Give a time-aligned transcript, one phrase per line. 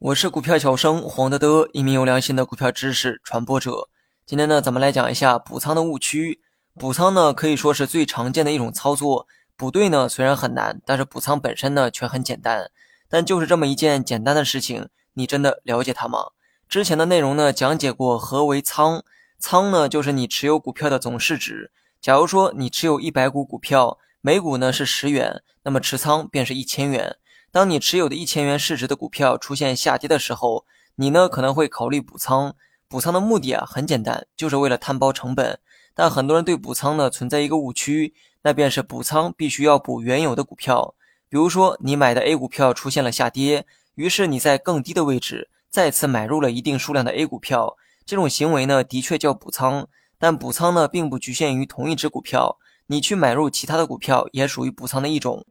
[0.00, 3.90] 我是股票小生黄德德，一名有良心的股票知识传播者。
[4.24, 6.40] 今天呢，咱们来讲一下补仓的误区。
[6.72, 9.26] 补仓呢，可以说是最常见的一种操作。
[9.54, 12.70] 补对呢，虽然很难，但是补仓本身呢，却很简单。
[13.06, 16.28] 但就是这么一件简单的事情，你真的了解它吗？
[16.70, 19.04] 之前的内容呢，讲解过何为仓。
[19.38, 21.70] 仓呢，就是你持有股票的总市值。
[22.00, 23.98] 假如说你持有一百股股票，
[24.28, 27.16] 每股呢是十元，那么持仓便是一千元。
[27.50, 32.54] 当你持有的一千元市值的股票出现下跌的时候，你呢可能会考虑补仓。
[32.90, 35.58] 补仓的目的啊很简单，就是为了摊薄成本。
[35.94, 40.94] 但很多人对补仓呢存在一个误区，那便是补仓必须要补原有的股票。
[41.30, 47.78] 比如说你买的 A 股票出现了下跌，于是你在更低的位置再次买入了一定数量的 A 股票。
[48.04, 52.58] 这种行为呢的确叫补仓，但补仓呢并不局限于同一只股票，
[52.90, 55.44] 你去买入其他的股票也属于补仓的一种。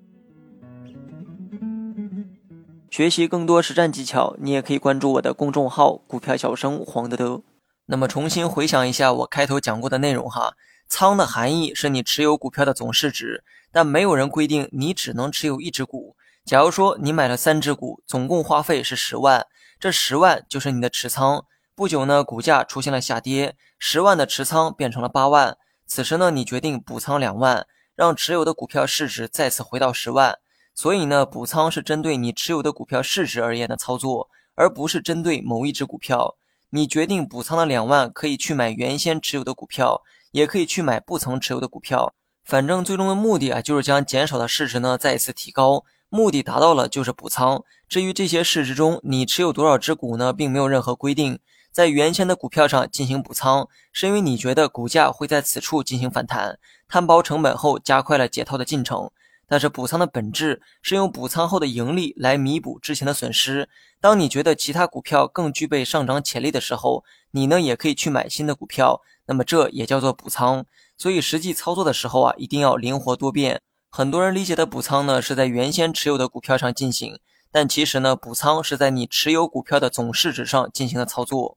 [2.90, 7.44] 学习更多实战技巧，你也可以关注我的公众号“股票小生黄德德”。
[7.86, 10.56] 那么重新回想一下我开头讲过的内容哈，
[10.90, 16.16] 仓的含义是你持有股票的总市值，但没有人规定你只能持有一只股。
[16.44, 19.46] 假如说你买了三只股，总共花费是十万，
[19.80, 21.46] 这十万就是你的持仓。
[21.76, 25.56] 不久呢，股价出现了下跌，十万的持仓变成了八万。
[25.88, 30.38] 此时呢，你决定补仓两万，让持有的股票市值再次回到十万。
[30.76, 36.36] 所以呢，补仓是针对你持有的股票市值而言的操作，而不是针对某一只股票。
[36.70, 42.14] 你决定补仓的两万，可以去买原先持有的股票，也可以去买不曾持有的股票。
[42.44, 45.84] 反正最终的目的啊，就是将减少的市值呢再一次提高。
[46.10, 47.64] 目的达到了就是补仓。
[47.90, 51.40] 至于这些市值中你持有多少只股呢，并没有任何规定。
[51.78, 59.12] 在原先的股票上进行补仓，是因为你觉得股价会在此处进行反弹，摊薄成本后加快了解套的进程。
[59.48, 63.70] 但是补仓的本质是用补仓后的盈利来弥补之前的损失。
[64.02, 69.02] 当你觉得其他股票更具备上涨潜力的时候，你呢也可以去买新的股票。
[69.28, 70.66] 那么这也叫做补仓。
[70.98, 73.62] 所以实际操作的时候啊，一定要灵活多变。
[73.92, 77.20] 很多人理解的补仓呢，是在原先持有的股票上进行，
[77.52, 81.57] 但其实呢，补仓是在你持有股票的总市值上进行的操作。